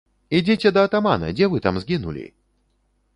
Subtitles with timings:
[0.37, 2.25] Ідзіце да атамана, дзе вы там згінулі?